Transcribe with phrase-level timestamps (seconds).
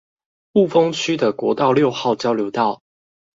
[0.53, 2.81] 霧峰區的國道六號交流道